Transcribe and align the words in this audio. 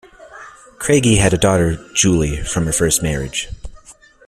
Craigie 0.79 1.17
had 1.17 1.31
a 1.31 1.37
daughter, 1.37 1.75
Julie, 1.93 2.41
from 2.43 2.65
her 2.65 2.71
first 2.71 3.03
marriage. 3.03 3.49